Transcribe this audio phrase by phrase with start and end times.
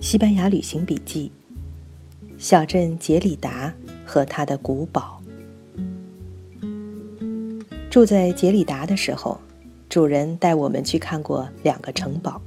[0.00, 1.30] 西班牙旅行笔记：
[2.38, 5.20] 小镇杰里达和他的古堡。
[7.90, 9.38] 住在杰里达的时候，
[9.90, 12.40] 主人带我们去看过两个城堡。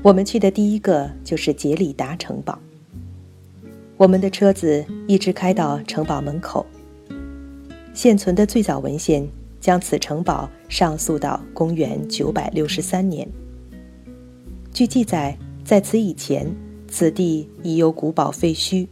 [0.00, 2.56] 我们去的第一个就是杰里达城堡。
[3.96, 6.64] 我们的车子一直开到城堡门口。
[7.92, 9.28] 现存的最早文献
[9.60, 13.28] 将此城堡上溯到公元九百六十三年。
[14.72, 15.36] 据记载。
[15.68, 16.50] 在此以前，
[16.90, 18.86] 此地已有古堡废墟，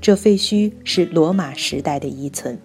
[0.00, 2.56] 这废墟是罗马时代的遗存。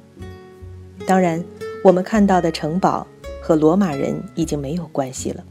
[1.07, 1.43] 当然，
[1.83, 3.07] 我们看到的城堡
[3.41, 5.43] 和罗马人已经没有关系了。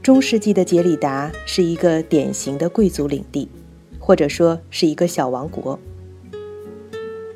[0.00, 3.48] 中世纪的杰里达是一个典型的贵族领地，
[3.98, 5.76] 或者说是一个小王国。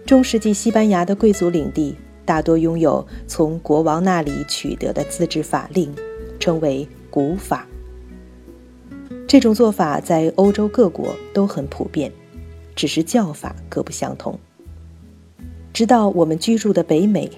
[0.06, 5.92] 中世纪西班牙的贵族领地大多拥有从国王那里取得的自治法令，
[6.38, 7.66] 称为古法。
[9.34, 12.12] 这种做法在欧洲各国都很普遍，
[12.76, 14.38] 只是叫法各不相同。
[15.72, 17.28] 直到我们居住的北美，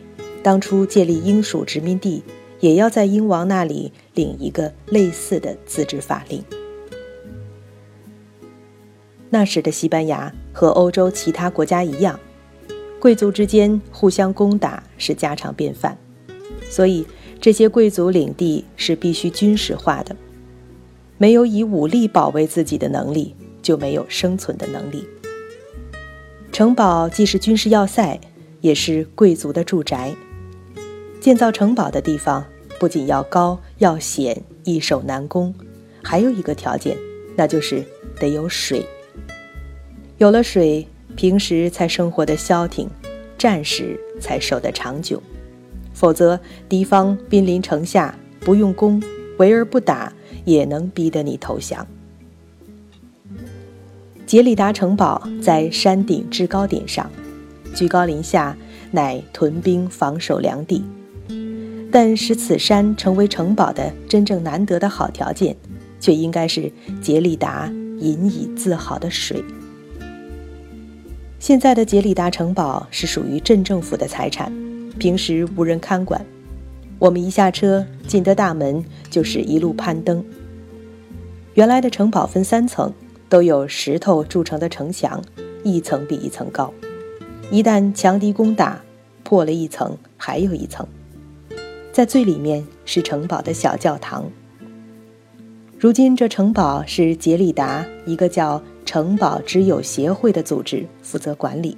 [0.42, 2.22] 当初建立英属殖民地，
[2.60, 6.44] 也要在英王那里领一个类似的自治法令。
[9.30, 12.20] 那时的西班牙和欧洲其他国家一样，
[13.00, 15.96] 贵族之间互相攻打是家常便饭，
[16.68, 17.06] 所以
[17.40, 20.14] 这些贵族领地是必须军事化的。
[21.18, 25.06] 没有以武力保卫自己的能力，就没有生存的能力。
[26.52, 28.18] 城堡既是军事要塞，
[28.60, 30.14] 也是贵族的住宅。
[31.20, 32.44] 建造城堡的地方
[32.78, 35.54] 不仅要高要险，易守难攻，
[36.02, 36.96] 还有一个条件，
[37.34, 37.82] 那就是
[38.18, 38.84] 得有水。
[40.18, 42.88] 有了水，平时才生活的消停，
[43.36, 45.22] 战时才守得长久。
[45.92, 49.02] 否则，敌方兵临城下，不用攻，
[49.38, 50.12] 围而不打。
[50.46, 51.86] 也能逼得你投降。
[54.24, 57.10] 杰里达城堡在山顶制高点上，
[57.74, 58.56] 居高临下，
[58.90, 60.82] 乃屯兵防守良地。
[61.92, 65.56] 但使此山成为城堡的真正难得的好条件，
[66.00, 66.70] 却应该是
[67.00, 67.66] 杰里达
[68.00, 69.44] 引以自豪的水。
[71.38, 74.52] 现在的杰里达城堡是属于镇政府的财产，
[74.98, 76.24] 平时无人看管。
[76.98, 80.24] 我们一下车进得大门，就是一路攀登。
[81.54, 82.92] 原来的城堡分三层，
[83.28, 85.22] 都有石头筑成的城墙，
[85.62, 86.72] 一层比一层高。
[87.50, 88.80] 一旦强敌攻打，
[89.22, 90.86] 破了一层，还有一层。
[91.92, 94.24] 在最里面是城堡的小教堂。
[95.78, 101.76] 如今这城堡是杰里达一个叫城堡之友协会的组织负责管理，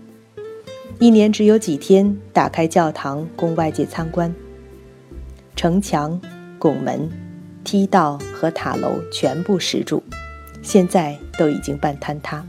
[1.00, 4.32] 一年只有几天打开教堂供外界参观。
[5.58, 6.20] 城墙、
[6.56, 7.10] 拱门。
[7.64, 10.00] 梯道和塔楼全部石柱，
[10.62, 12.46] 现在都已经半坍塌。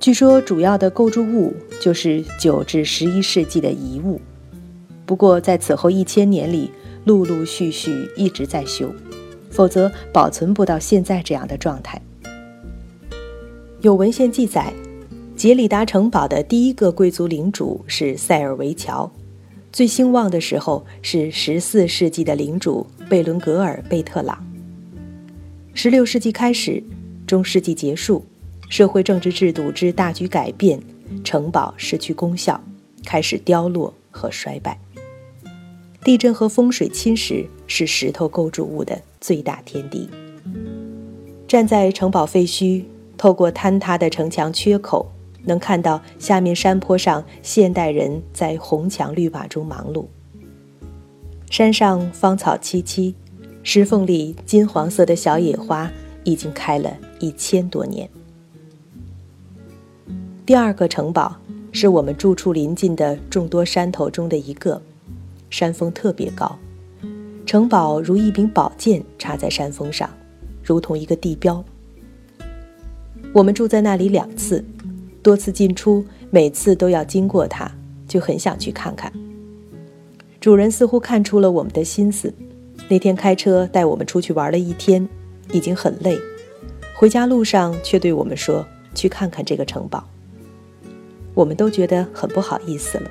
[0.00, 4.20] 据说主要的构筑物就是九至十一世纪的遗物，
[5.06, 6.72] 不过在此后一千年里，
[7.04, 8.92] 陆陆续续一直在修，
[9.48, 12.02] 否则保存不到现在这样的状态。
[13.80, 14.74] 有文献记载，
[15.36, 19.08] 杰里达城堡的第一个贵族领主是塞尔维乔。
[19.74, 24.38] 最兴旺的时候是十四世纪的领主贝伦格尔贝特朗。
[25.74, 26.80] 十六世纪开始，
[27.26, 28.24] 中世纪结束，
[28.68, 30.80] 社会政治制度之大局改变，
[31.24, 32.62] 城堡失去功效，
[33.04, 34.78] 开始凋落和衰败。
[36.04, 40.08] 地震和风水侵蚀是石头构筑物的最大天敌。
[41.48, 42.84] 站在城堡废墟，
[43.16, 45.10] 透过坍塌的城墙缺口。
[45.44, 50.06] 能看到下面山坡上现代人在红墙绿瓦中忙碌。
[51.50, 53.14] 山上芳草萋萋，
[53.62, 55.90] 石缝里金黄色的小野花
[56.24, 58.08] 已经开了一千多年。
[60.44, 61.36] 第二个城堡
[61.72, 64.80] 是我们住处临近的众多山头中的一个，
[65.48, 66.58] 山峰特别高，
[67.46, 70.10] 城堡如一柄宝剑插在山峰上，
[70.62, 71.64] 如同一个地标。
[73.32, 74.64] 我们住在那里两次。
[75.24, 77.68] 多次进出，每次都要经过它，
[78.06, 79.10] 就很想去看看。
[80.38, 82.30] 主人似乎看出了我们的心思，
[82.90, 85.08] 那天开车带我们出去玩了一天，
[85.50, 86.18] 已经很累，
[86.94, 90.06] 回家路上却对我们说：“去看看这个城堡。”
[91.32, 93.10] 我们都觉得很不好意思了。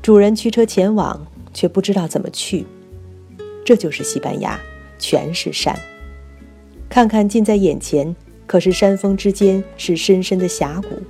[0.00, 2.64] 主人驱车前往，却不知道怎么去。
[3.64, 4.60] 这就是西班牙，
[4.96, 5.76] 全是山，
[6.88, 8.14] 看看近在眼前。
[8.48, 11.00] 可是山峰之间是深深的峡谷，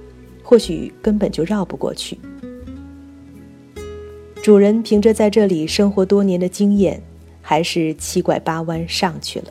[0.43, 2.19] 或许根本就绕不过去。
[4.43, 7.00] 主人凭着在这里生活多年的经验，
[7.40, 9.46] 还是七拐八弯上去了。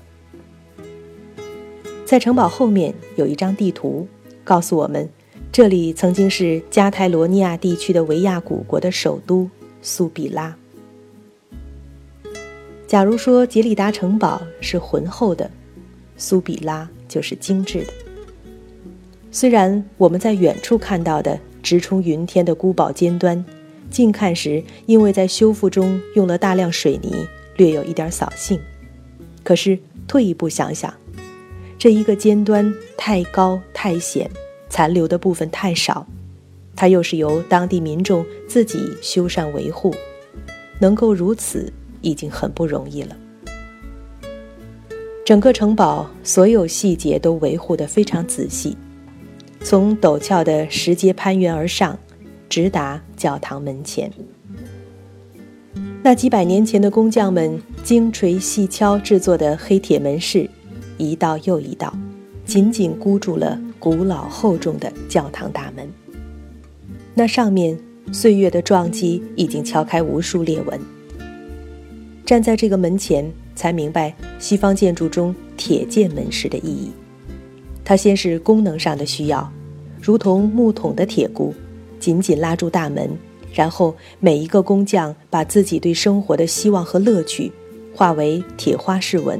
[2.06, 4.08] 在城堡后面有一张地图，
[4.44, 5.08] 告诉我们，
[5.52, 9.50] 这里曾经是加泰罗尼亚地区的维亚古国的首都
[9.82, 10.56] 苏比拉。
[12.86, 15.50] 假如说杰里达城堡是浑厚的，
[16.18, 17.94] 苏比拉就是精致的。
[19.32, 23.44] 虽然我们在远处看到的直冲云天的孤堡尖端，
[23.90, 27.26] 近看时因为在修复中用了大量水泥，
[27.56, 28.60] 略有一点扫兴，
[29.44, 29.78] 可是
[30.08, 30.94] 退一步想想，
[31.78, 34.30] 这一个尖端太高太险，
[34.70, 36.08] 残留的部分太少，
[36.76, 39.94] 它又是由当地民众自己修缮维护，
[40.80, 41.72] 能够如此。
[42.02, 43.18] 已经很不容易了。
[45.28, 48.78] 整个城堡所有细节都维护得非常仔细，
[49.60, 52.00] 从陡峭的石阶攀援而上，
[52.48, 54.10] 直达教堂门前。
[56.02, 60.50] 那几百年前的工匠们精锤细敲制作的黑铁门饰，
[60.98, 61.94] 一道又一道，
[62.46, 65.92] 紧紧箍住了古老厚重的教堂大门。
[67.14, 67.78] 那上面
[68.14, 70.80] 岁月的撞击已经敲开无数裂纹。
[72.28, 73.26] 站在这个门前，
[73.56, 76.92] 才明白西方建筑中铁建门式的意义。
[77.86, 79.50] 它先是功能上的需要，
[80.02, 81.54] 如同木桶的铁箍，
[82.02, 83.10] 紧紧拉住大门，
[83.54, 87.50] 然后每一个工匠把自己对生活的希望和乐趣，
[87.96, 89.40] 化为铁花式纹，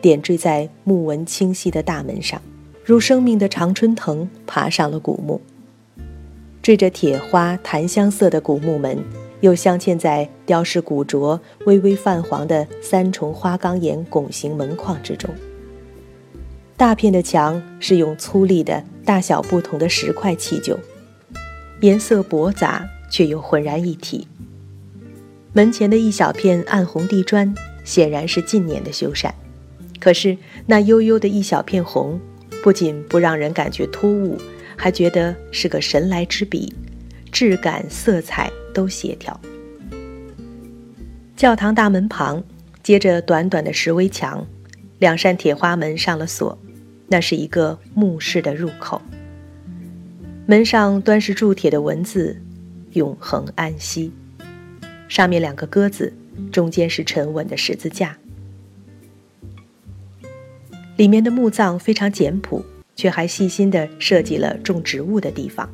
[0.00, 2.40] 点缀在木纹清晰的大门上，
[2.84, 5.40] 如生命的常春藤爬上了古墓。
[6.62, 8.96] 缀着铁花檀香色的古木门。
[9.40, 15.28] 又镶嵌在雕饰古拙、微微泛黄的三重花岗岩拱形门框之中。
[16.76, 20.78] 大片的墙是用粗粝的、大小不同的石块砌就，
[21.80, 24.26] 颜色驳杂却又浑然一体。
[25.52, 27.52] 门前的一小片暗红地砖
[27.82, 29.32] 显然是近年的修缮，
[29.98, 30.36] 可是
[30.66, 32.20] 那悠悠的一小片红，
[32.62, 34.38] 不仅不让人感觉突兀，
[34.76, 36.72] 还觉得是个神来之笔，
[37.32, 38.48] 质感、色彩。
[38.72, 39.38] 都协调。
[41.36, 42.42] 教堂大门旁
[42.82, 44.46] 接着短短的石围墙，
[44.98, 46.58] 两扇铁花门上了锁，
[47.06, 49.00] 那是一个墓室的入口。
[50.46, 52.40] 门上端是铸铁的文字
[52.94, 54.10] “永恒安息”，
[55.08, 56.12] 上面两个鸽子，
[56.50, 58.16] 中间是沉稳的十字架。
[60.96, 62.64] 里面的墓葬非常简朴，
[62.96, 65.68] 却还细心地设计了种植物的地方。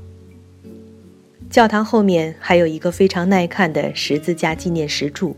[1.54, 5.36] 教堂后面还有一个非常耐看的十字架纪念石柱。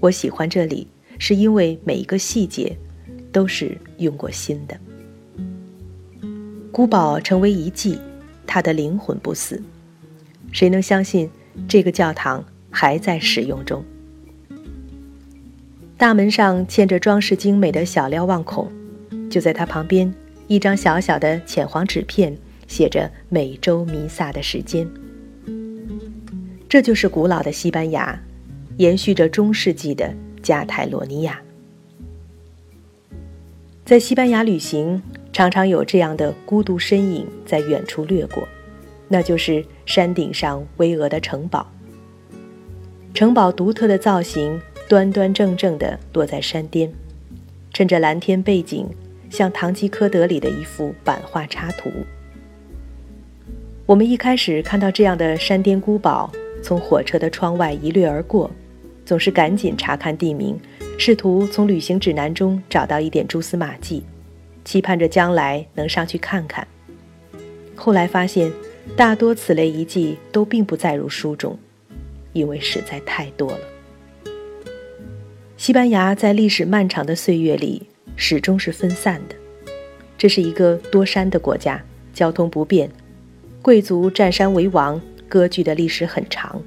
[0.00, 0.88] 我喜欢这里，
[1.18, 2.74] 是因为每一个细节
[3.30, 4.74] 都是用过心的。
[6.70, 8.00] 古堡成为遗迹，
[8.46, 9.62] 它的灵魂不死。
[10.50, 11.28] 谁能相信
[11.68, 13.84] 这个教堂还在使用中？
[15.98, 18.72] 大门上嵌着装饰精美的小瞭望孔，
[19.30, 20.10] 就在它旁边，
[20.46, 22.34] 一张小小的浅黄纸片，
[22.66, 24.88] 写着每周弥撒的时间。
[26.72, 28.18] 这就是古老的西班牙，
[28.78, 30.10] 延续着中世纪的
[30.42, 31.38] 加泰罗尼亚。
[33.84, 35.02] 在西班牙旅行，
[35.34, 38.48] 常常有这样的孤独身影在远处掠过，
[39.06, 41.70] 那就是山顶上巍峨的城堡。
[43.12, 44.58] 城堡独特的造型，
[44.88, 46.90] 端端正正地落在山巅，
[47.74, 48.88] 趁着蓝天背景，
[49.28, 51.90] 像《堂吉诃德》里的一幅版画插图。
[53.84, 56.32] 我们一开始看到这样的山巅孤堡。
[56.62, 58.50] 从火车的窗外一掠而过，
[59.04, 60.58] 总是赶紧查看地名，
[60.96, 64.04] 试图从旅行指南中找到一点蛛丝马迹，
[64.64, 66.66] 期盼着将来能上去看看。
[67.74, 68.50] 后来发现，
[68.96, 71.58] 大多此类遗迹都并不载入书中，
[72.32, 73.58] 因为实在太多了。
[75.56, 77.82] 西班牙在历史漫长的岁月里
[78.16, 79.34] 始终是分散的，
[80.16, 81.82] 这是一个多山的国家，
[82.14, 82.88] 交通不便，
[83.60, 85.00] 贵族占山为王。
[85.32, 86.60] 割据的历史很长。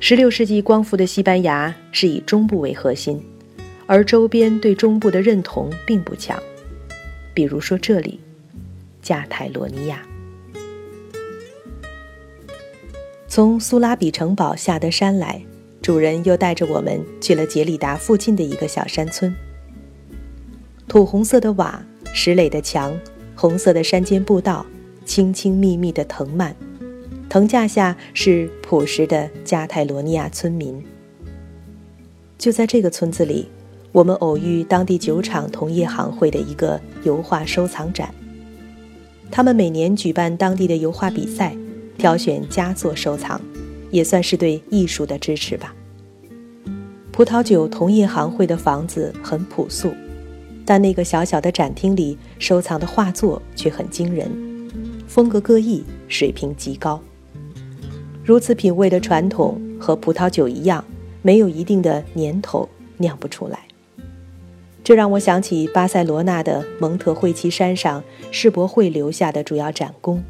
[0.00, 3.22] 十六世纪光复的西班牙是以中部为核心，
[3.84, 6.42] 而周边对中部的认同并不强。
[7.34, 8.18] 比如说这里，
[9.02, 10.02] 加泰罗尼亚。
[13.28, 15.44] 从苏拉比城堡下的山来，
[15.82, 19.34] 主人又带着我们去了杰里达附近的一个小山村。
[20.88, 22.98] 土红色的瓦，石垒的墙，
[23.34, 24.64] 红色的山间步道，
[25.04, 26.56] 轻轻密密的藤蔓。
[27.28, 30.82] 藤架下是朴实的加泰罗尼亚村民。
[32.38, 33.48] 就在这个村子里，
[33.92, 38.14] 我们偶遇当地酒厂同业行会的一个油画收藏展。
[39.30, 41.56] 他们每年举办当地的油画比赛，
[41.98, 43.40] 挑选佳作收藏，
[43.90, 45.74] 也算是对艺术的支持吧。
[47.10, 49.92] 葡萄酒同业行会的房子很朴素，
[50.64, 54.30] 但那个小小的展厅里收藏的画作却很惊人，
[55.08, 57.02] 风格各异，水平极高。
[58.26, 60.84] 如此品味的传统和葡萄酒一样，
[61.22, 63.60] 没有一定的年头，酿不出来。
[64.82, 68.02] 这让我想起巴塞罗那的蒙特惠奇山上
[68.32, 70.20] 世博会留下的主要展宫。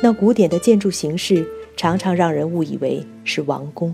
[0.00, 1.44] 那古典的建筑形式
[1.76, 3.92] 常常让人误以为是王宫。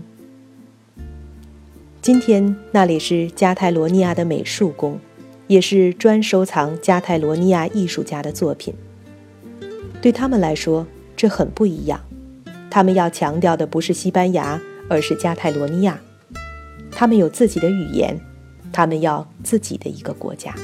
[1.99, 4.99] 今天那里是加泰罗尼亚的美术宫，
[5.47, 8.71] 也是专收藏加泰罗尼亚艺术家的作品。
[9.99, 10.85] 对他们来说，
[11.17, 11.99] 这很不一样。
[12.73, 16.01] 他们要强调的不是西班牙，而是加泰罗尼亚。
[16.89, 18.19] 他们有自己的语言，
[18.71, 20.55] 他们要自己的一个国家。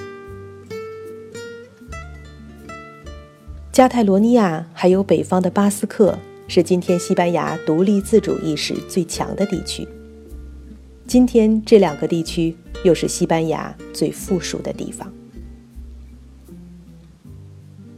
[3.72, 9.88] 加泰罗尼亚还有北方的巴斯克，是今天西班牙独立自主意识最强的地区。
[11.06, 15.13] 今天这两个地区又是西班牙最富庶的地方。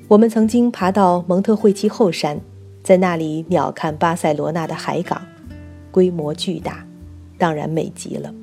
[0.09, 2.41] 我们曾经爬到蒙特惠奇后山，
[2.83, 5.21] 在那里鸟瞰巴塞罗那的海港，
[5.91, 6.85] 规模巨大，
[7.37, 8.33] 当然美极了。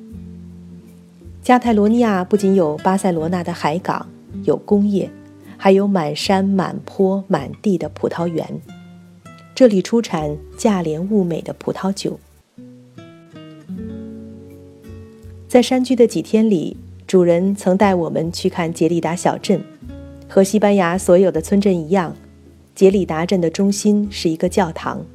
[1.41, 4.07] 加泰罗尼亚不仅有巴塞罗那的海港，
[4.43, 5.09] 有工业，
[5.57, 8.61] 还有满山满坡满地的葡萄园，
[9.55, 12.19] 这里出产价廉物美的葡萄酒。
[15.47, 16.77] 在山居的几天里，
[17.07, 19.61] 主人曾带我们去看杰里达小镇。
[20.31, 22.15] 和西班牙所有的村镇一样，
[22.79, 25.05] 杰里达镇的中心是一个教堂，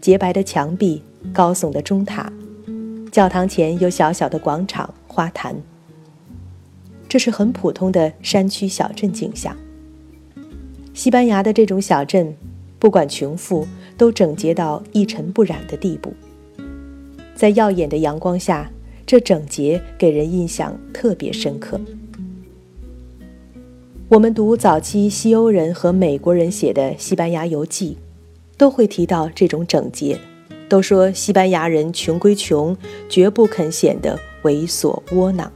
[0.00, 1.00] 洁白的墙壁，
[1.32, 2.32] 高耸的钟塔，
[3.12, 5.54] 教堂前有小小的广场、花坛。
[7.08, 9.56] 这是很普通的山区小镇景象。
[10.92, 12.34] 西班牙的这种小镇，
[12.80, 16.12] 不管穷富，都整洁到一尘不染的地步。
[17.36, 18.68] 在耀眼的阳光下。
[19.06, 21.80] 这整洁给人印象特别深刻。
[24.10, 27.96] 我们读早期西欧人和美国人写的西班牙游记，
[28.58, 30.18] 都会提到这种整洁，
[30.68, 32.76] 都说西班牙人穷归穷，
[33.08, 35.52] 绝不肯显得猥琐窝囊。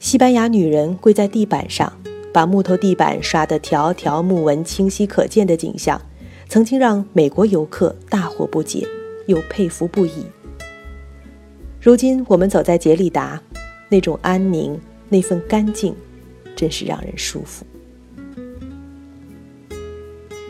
[0.00, 1.92] 西班牙女人跪在地板上，
[2.32, 6.02] 把木头地板刷得条条木纹清晰可见的景象，
[6.48, 8.84] 曾经让美国游客大惑不解，
[9.26, 10.26] 又佩服不已。
[11.80, 13.40] 如今我们走在杰里达，
[13.88, 14.76] 那种安宁，
[15.08, 15.94] 那份干净，
[16.54, 17.64] 真是让人舒服。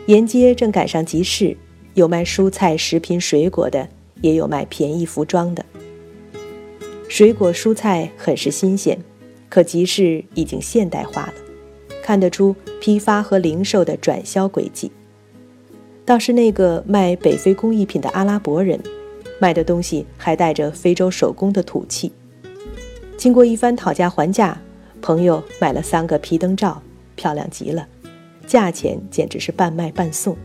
[0.07, 1.57] 沿街正赶上集市，
[1.93, 3.89] 有卖蔬菜、食品、水果的，
[4.21, 5.65] 也有卖便宜服装的。
[7.07, 8.99] 水果、蔬菜很是新鲜，
[9.49, 11.33] 可集市已经现代化了，
[12.03, 14.91] 看得出批发和零售的转销轨迹。
[16.05, 18.79] 倒是那个卖北非工艺品的阿拉伯人。
[19.37, 22.09] 卖的东西还带着非洲手工的土气。
[23.17, 24.61] 经过一番讨价还价，
[25.05, 26.81] 朋友买了三个皮灯罩，
[27.15, 27.87] 漂亮极了，
[28.47, 30.35] 价钱简直是半卖半送。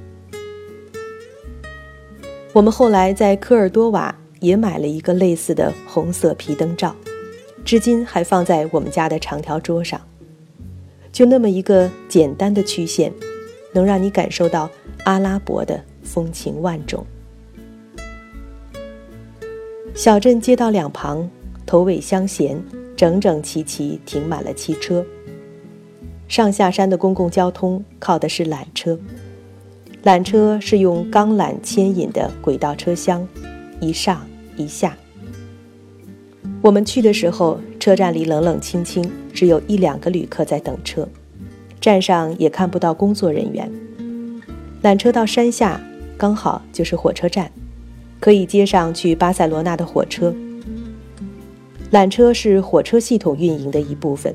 [2.53, 6.95] 我们后来在科尔多瓦也买了一个类似的红色皮灯罩，
[7.65, 9.99] 至今还放在我们家的长条桌上。
[11.11, 13.11] 就那么一个简单的曲线，
[13.73, 14.69] 能让你感受到
[15.05, 17.07] 阿拉伯的风情万种。
[19.95, 21.31] 小镇街道两旁
[21.65, 22.63] 头尾相衔，
[23.01, 25.03] 整整齐齐停满了汽车。
[26.29, 29.01] 上下山的公共交通靠的是缆车，
[30.05, 33.27] 缆车是用钢缆牵引的轨道车厢，
[33.81, 34.21] 一上
[34.55, 34.95] 一下。
[36.61, 41.09] 我们去的时候，车站里冷冷清清，只有一两个旅客在等车，
[41.81, 43.73] 站上也看不到工作人员。
[44.83, 45.81] 缆车到山下，
[46.19, 47.51] 刚好就是火车站。
[48.21, 50.35] 可以接上去巴塞罗那的火车。
[51.91, 54.33] 缆车是火车系统运营的一部分，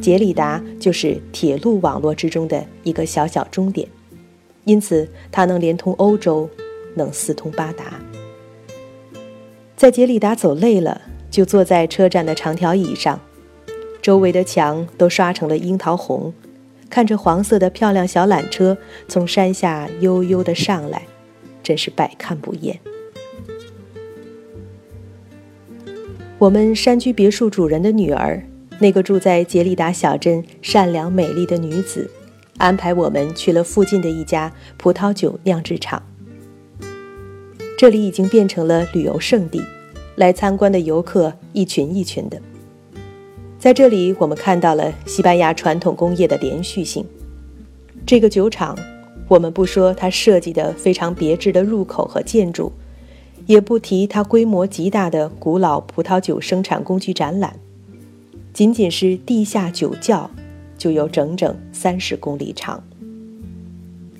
[0.00, 3.86] 杰里达就是铁路网络之中的一个小小终点，
[4.64, 6.50] 因此它能连通欧洲，
[6.96, 8.00] 能四通八达。
[9.76, 13.20] 在杰里达走累了，就坐在车站的长条椅上，
[14.02, 16.34] 周围的墙都刷成了樱桃红，
[16.90, 21.04] 看着黄色的漂亮小缆车从山下悠悠地上来，
[21.62, 22.80] 真是百看不厌。
[26.40, 28.42] 我们山居别墅主人的女儿，
[28.78, 32.10] 那个住在杰里达小镇、善良美丽的女子，
[32.56, 36.02] 安排我们去了附近的一家葡萄酒酿制厂。
[37.76, 39.62] 这里已经变成了旅游胜地，
[40.16, 42.40] 来参观的游客一群一群的。
[43.58, 47.04] 在这里，我们看到了西班牙传统工业的连续性。
[48.06, 48.74] 这个酒厂，
[49.28, 52.72] 我们不说它设计的非常别致的入口和建筑。
[53.50, 57.58] 也不提它规模极大的古老葡萄酒生产工具展览，
[58.52, 60.30] 仅仅是地下酒窖
[60.78, 62.80] 就有整整三十公里长。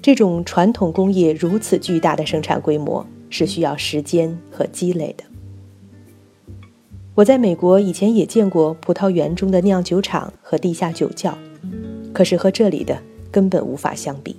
[0.03, 5.23] 这种传统工业如此巨大的生产规模是需要时间和积累的。
[7.15, 11.39] 我在美国以前也见过葡萄园中的酿酒厂和地下酒窖，
[12.13, 14.35] 可是和这里的根本无法相比。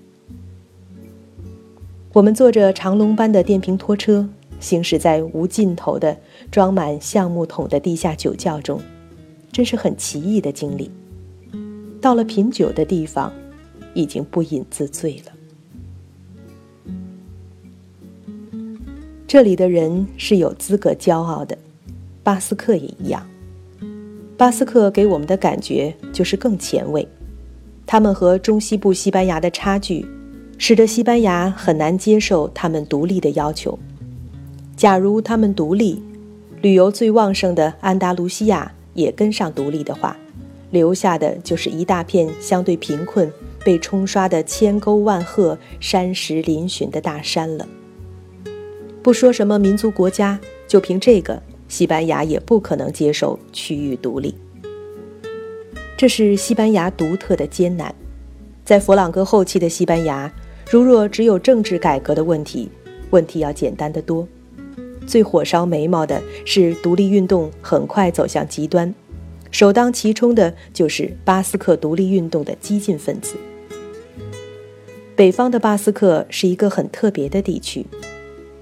[2.12, 4.28] 我们坐着长龙般的电瓶拖车，
[4.62, 6.16] 行驶在无尽头的
[6.50, 8.80] 装满橡木桶的地下酒窖中，
[9.52, 10.90] 真是很奇异的经历。
[12.00, 13.34] 到了品酒的地方，
[13.94, 15.34] 已经不饮自醉了。
[19.28, 21.58] 这里的人是有资格骄傲的，
[22.24, 23.26] 巴斯克也一样。
[24.38, 27.08] 巴斯克给我们的感觉就是更前卫，
[27.86, 30.06] 他们和中西部西班牙的差距，
[30.58, 33.78] 使得西班牙很难接受他们独立的要求。
[34.82, 36.02] 假如他们独立，
[36.60, 40.18] 旅游最旺盛的安达卢西亚也跟上独立的话，
[40.72, 43.32] 留下的就是一大片相对贫困、
[43.64, 47.68] 被冲刷的千沟万壑、山石嶙峋的大山了。
[49.04, 54.34] 不说什么民族国家，就凭这个，西班牙也不可能接受区域独立。
[55.96, 57.94] 这是西班牙独特的艰难。
[58.66, 60.34] 在佛朗哥后期的西班牙，
[60.72, 62.68] 如若只有政治改革的问题，
[63.12, 64.28] 问题要简单得多。
[65.08, 68.94] 最火烧眉毛的是独立运动很快走向极端，
[69.52, 73.36] 首当其冲的就是巴斯克独立运动的激进分子。
[75.16, 77.86] 北方的巴斯克是一个很特别的地区。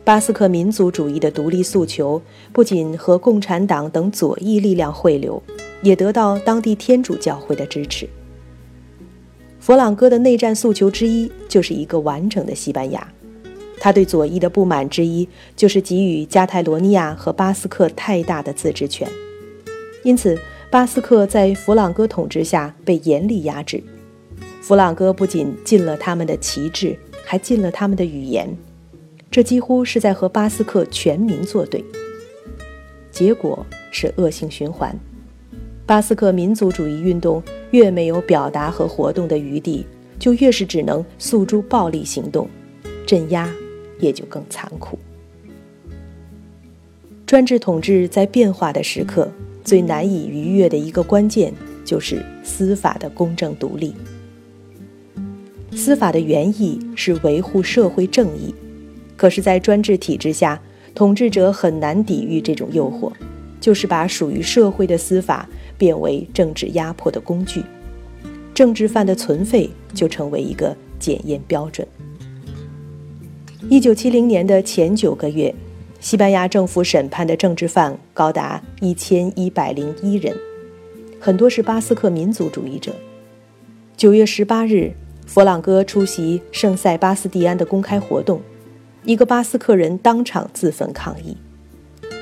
[0.04, 2.20] 巴斯克民族主义的独立诉求
[2.52, 5.42] 不仅和共产党等左翼力量汇流，
[5.84, 8.10] 也得到当地天主教会的支持。
[9.60, 13.08] 佛朗哥的内战诉求之一就是一个完整的西班牙，
[13.80, 19.10] 他对左翼的不满之一就是给予加泰罗尼亚和巴斯克太大的自治权，
[20.04, 20.38] 因此
[20.70, 23.82] 巴斯克在佛朗哥统治下被严厉压制。
[24.62, 28.48] 佛朗哥不仅禁了他们的旗帜，还禁了他们的语言。
[29.32, 31.84] 这几乎是在和巴斯克全民作对，
[33.12, 34.96] 结果是恶性循环。
[35.86, 39.86] 巴斯克民族主义运动越没有表达和活动的余地，
[40.20, 42.48] 就越是只能诉诸暴力行动，
[43.08, 43.52] 镇压
[44.00, 44.98] 也就更残酷。
[47.26, 49.32] 专制统治在变化的时刻，
[49.64, 51.54] 最难以逾越的一个关键
[51.86, 53.94] 就是司法的公正独立。
[55.76, 58.54] 司法的原意是维护社会正义。
[59.16, 60.60] 可是，在专制体制下，
[60.96, 63.12] 统治者很难抵御这种诱惑，
[63.60, 67.62] 就是把属于社会的司法变为政治压迫的工具，
[68.54, 71.88] 政治犯的存废就成为一个检验标准。
[73.72, 75.54] 一九七零年的前九个月，
[76.00, 80.36] 西班牙政府审判的政治犯高达一千一百零一人，
[81.20, 82.92] 很多是巴斯克民族主义者。
[83.96, 84.92] 九月十八日，
[85.28, 88.42] 佛朗哥出席圣塞巴斯蒂安的公开活动。
[89.04, 91.38] 一个巴斯克人当场自焚抗议。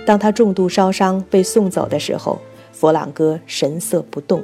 [0.05, 2.41] 当他重度烧伤被送走的时候，
[2.73, 4.43] 佛朗哥神色不动。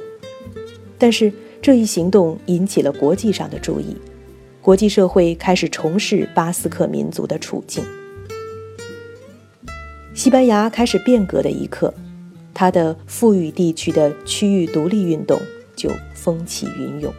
[0.96, 3.94] 但是这一行动引起了国际上的注意，
[4.64, 7.84] 国际社会开始重视巴斯克民族的处境。
[10.14, 11.92] 西班牙开始变革的一刻，
[12.54, 15.38] 它的富裕地区的区域独立运动
[15.76, 17.12] 就风起云涌，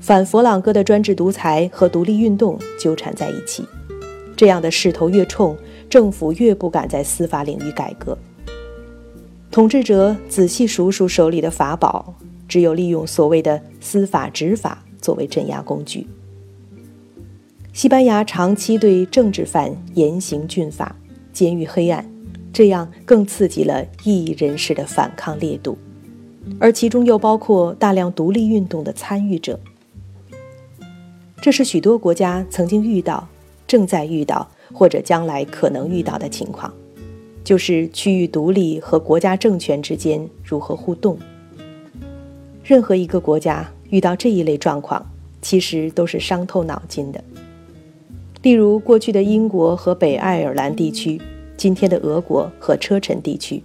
[0.00, 3.66] 反佛朗哥的专制独裁和独立运动纠缠在一起。
[4.34, 5.54] 这样的势头越冲，
[5.90, 8.16] 政府越不敢在司法领域改革。
[9.50, 12.14] 统治者仔细数数手里的法宝，
[12.48, 16.06] 只有利用所谓的司法执法作为镇压工具。
[17.72, 20.94] 西班牙长期对政治犯严刑峻法，
[21.32, 22.04] 监狱黑暗，
[22.52, 25.78] 这样更刺激了异议人士的反抗烈度，
[26.58, 29.58] 而其中又包括大量独立运动的参与者。
[31.40, 33.28] 这是许多国家曾经遇到。
[33.66, 36.74] 正在遇到或者将来可能遇到的情况，
[37.44, 41.16] 就是区域独立和国家政权之间如何互动。
[42.64, 45.08] 任何一个国家遇到这一类状况，
[45.40, 47.22] 其实都是伤透脑筋的。
[48.42, 51.20] 例如，过去的英国和北爱尔兰地区，
[51.56, 53.62] 今天的俄国和车臣地区，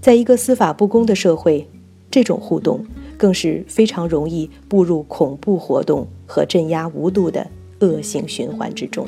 [0.00, 1.66] 在一个司法不公的社会，
[2.10, 2.84] 这种互动
[3.16, 7.46] 更是非常容易步入恐怖活动和镇压无度的。
[7.82, 9.04] 恶性循环之中。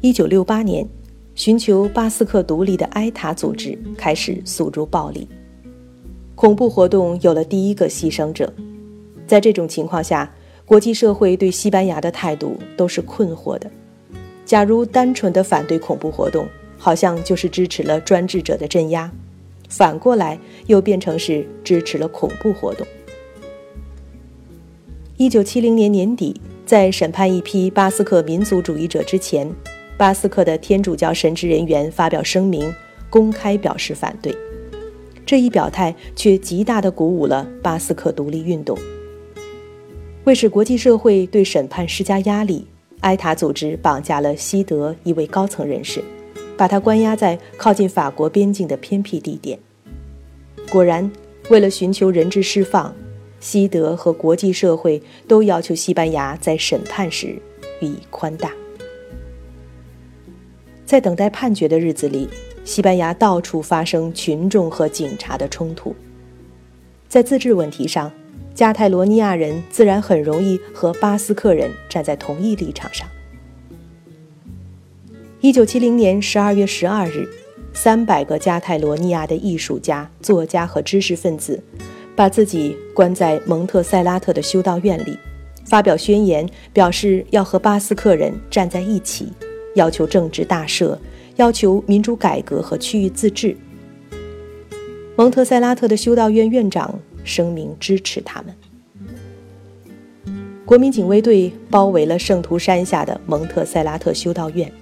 [0.00, 0.86] 一九六八年，
[1.34, 5.26] 寻求巴斯克独立的埃塔组织开始诉诸暴力，
[6.36, 8.54] 恐怖活动有了第一个牺牲者。
[9.26, 10.32] 在这种情况下，
[10.68, 13.70] 国际社会对西班牙的态度都是困惑的。
[14.44, 19.10] 假如单纯的反对恐怖活动，好像就是支持了专制者的镇压；
[19.70, 22.86] 反过来又变成是支持了恐怖活动。
[25.16, 29.50] 一九七零年年底，在审判一批巴斯克民族主义者之前，
[29.96, 32.70] 巴斯克的天主教神职人员发表声明，
[33.08, 34.36] 公开表示反对。
[35.24, 38.78] 这一表态却极大地鼓舞了巴斯克独立运动。
[40.28, 42.66] 为使国际社会对审判施加压力，
[43.00, 46.04] 埃塔组织绑架了西德一位高层人士，
[46.54, 49.58] 把他关押在靠近法国边境的偏僻地点。
[50.68, 51.10] 果然，
[51.48, 52.94] 为了寻求人质释放，
[53.40, 57.28] 西德和国际社会都要求西班牙在审判时
[57.80, 58.52] 予以宽大。
[60.84, 62.28] 在等待判决的日子里。
[62.64, 65.96] 西班牙到处发生群众和警察的冲突，
[67.08, 68.12] 在自治问题上，
[68.58, 73.08] 加泰罗尼亚人自然很容易和巴斯克人站在同一立场上。
[75.40, 77.28] 一九七零年十二月十二日，
[77.72, 81.62] 三百个加泰罗尼亚的艺术家、作家和知识分子，
[82.16, 85.16] 把自己关在蒙特塞拉特的修道院里，
[85.64, 89.32] 发表宣言，表示要和巴斯克人站在一起，
[89.76, 90.98] 要求政治大赦。
[91.36, 93.56] 要求民主改革和区域自治。
[95.14, 98.54] 蒙特塞拉特的修道院院长声明支持他们。
[100.64, 104.72] 国民警卫队包围了圣徒山下的蒙特塞拉特修道院，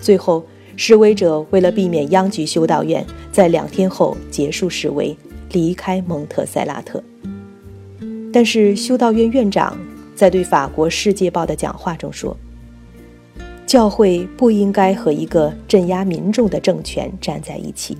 [0.00, 0.44] 最后
[0.76, 5.16] 示威者为了避免殃及修道院，在两天后结束示威，
[5.52, 7.02] 离开蒙特塞拉特。
[8.32, 9.78] 但是修道院院长
[10.14, 12.36] 在对法国《世界报》的讲话中说。
[13.66, 17.96] 教会不应该和一个镇压民众的政权站在一起。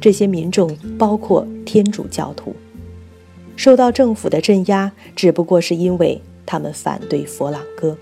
[0.00, 2.54] 这些民众包括天主教徒，
[3.62, 7.96] 受到政府的镇压，只不过是因为他们反对佛朗哥。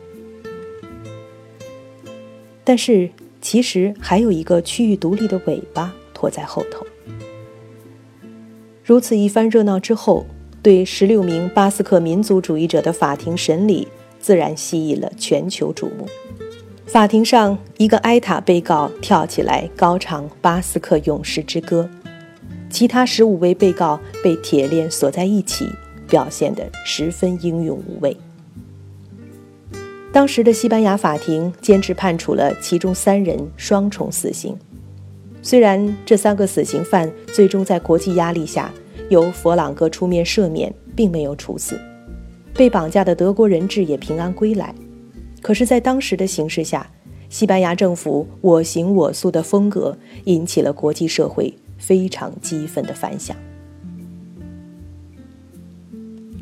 [2.64, 3.10] 但是，
[3.42, 6.86] 其实还有一个区域独立的尾巴拖在后头。
[8.82, 10.24] 如此一番热闹之后，
[10.62, 13.86] 对十六名巴斯克民族主义者的法庭审理，
[14.18, 16.08] 自然吸引了全球瞩目。
[16.86, 21.86] 法庭上，一个埃塔被告跳起来高唱巴斯克勇士之歌，
[22.70, 25.68] 其他十五位被告被铁链锁在一起，
[26.08, 28.16] 表现得十分英勇无畏。
[30.12, 34.56] 当时的西班牙法庭坚持判处了其中三人双重死刑，
[35.42, 38.72] 虽然这三个死刑犯最终在国际压力下
[39.08, 41.78] 由佛朗哥出面赦免，并没有处死，
[42.54, 44.74] 被绑架的德国人质也平安归来。
[45.42, 46.90] 可是，在当时的形势下，
[47.28, 53.36] 西班牙政府我行我素的风格引起了国际社会非常激愤的反响。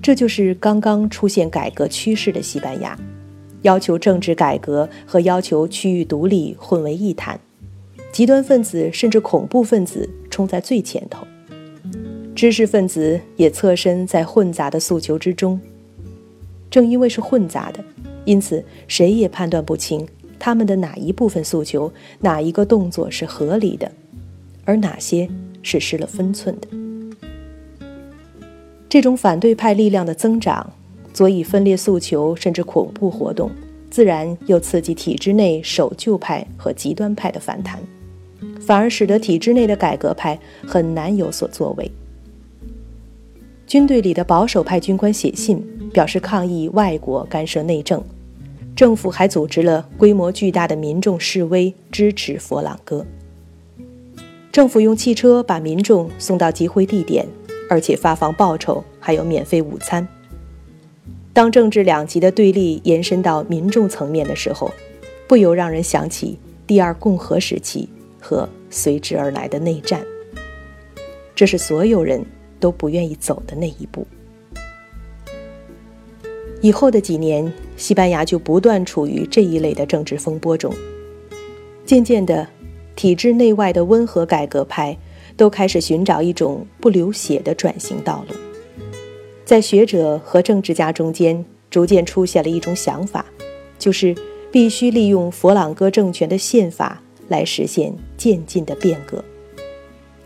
[0.03, 2.99] 这就是刚刚出现改革趋势的西班牙，
[3.63, 7.41] 要求政治改革和要求区域独立混为一谈，
[8.13, 11.27] 极端分子甚至恐怖分子冲在最前头，
[12.35, 15.59] 知识分子也侧身在混杂的诉求之中。
[16.71, 17.83] 正因为是混杂的。
[18.25, 20.07] 因此，谁也判断不清
[20.39, 23.91] 他们的哪一部分诉求、哪一个动作是合理的，
[24.69, 25.27] 而哪些
[25.63, 26.69] 是失了分寸的。
[28.87, 30.71] 这种反对派力量的增长，
[31.15, 33.51] 足以分裂诉求甚至恐怖活动，
[33.91, 37.81] 自然又刺激体制内守旧派和极端派的反弹，
[38.61, 41.91] 反而使得体制内的改革派很难有所作为。
[43.67, 48.03] 军队里的保守派军官写信表示抗议外国干涉内政。
[48.77, 53.05] 政府还组织了规模巨大的民众示威，支持佛朗哥。
[54.51, 57.27] 政府用汽车把民众送到集会地点，
[57.69, 60.07] 而且发放报酬，还有免费午餐。
[61.33, 64.73] 当政治两极的对立延伸到民众层面的时候，
[65.29, 67.89] 不由让人想起第二共和时期
[68.21, 70.05] 和随之而来的内战。
[71.37, 72.25] 这是所有人
[72.59, 74.05] 都不愿意走的那一步。
[76.61, 80.75] 以后的几年，西班牙就不断处于这一类的政治风波中。
[81.87, 82.49] 渐渐的，
[82.99, 84.99] 体制内外的温和改革派
[85.37, 88.35] 都开始寻找一种不流血的转型道路。
[89.45, 93.25] 在学者和政治家中间，逐渐出现了一种想法，
[93.79, 94.13] 就是
[94.51, 99.25] 必须利用佛朗哥政权的宪法来实现渐进的变革。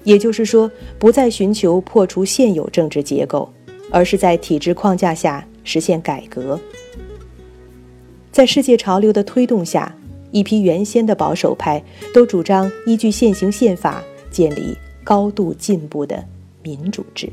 [0.03, 3.53] 也就是说，不再寻求破除现有政治结构，
[3.91, 5.47] 而是在体制框架下。
[5.65, 6.59] 实现改革，
[8.33, 9.95] 在世界潮流的推动下，
[10.33, 16.25] 一批原先的保守派都主张依据现行宪法建立高度进步的
[16.63, 17.31] 民主制。